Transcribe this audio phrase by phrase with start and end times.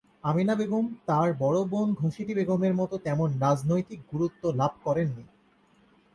[0.23, 5.23] আমিনা বেগম তাঁর বড় বোন ঘসেটি বেগমের মতো তেমন রাজনৈতিক গুরুত্ব লাভ করেন নি।